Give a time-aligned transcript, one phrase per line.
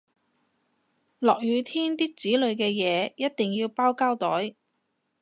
[1.19, 4.55] 落雨天啲紙類嘅嘢一定要包膠袋